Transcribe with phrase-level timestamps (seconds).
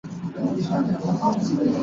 [0.35, 1.79] 总线接口初始化